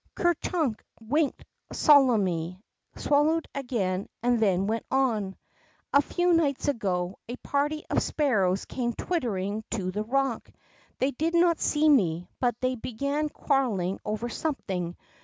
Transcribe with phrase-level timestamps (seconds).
[0.15, 2.59] ''Ker Chnnk winked solemnly,
[2.95, 5.35] swallowed again, then went on:
[5.93, 10.51] A few nights ago, a party of sparrows came twittering to the rock;
[10.97, 14.97] they did not see me, but they began quarreling over something.